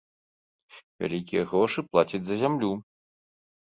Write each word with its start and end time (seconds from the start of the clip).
Вялікія 1.03 1.43
грошы 1.53 1.87
плацяць 1.93 2.25
за 2.35 2.43
зямлю. 2.45 2.77